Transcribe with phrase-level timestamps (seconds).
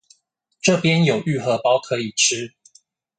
[0.63, 2.55] 這邊有玉荷包可以吃